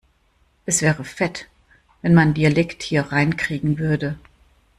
Es 0.65 0.81
wäre 0.81 1.03
fett, 1.03 1.47
wenn 2.01 2.15
man 2.15 2.33
Dialekt 2.33 2.81
hier 2.81 3.03
reinkriegen 3.11 3.77
würde. 3.77 4.17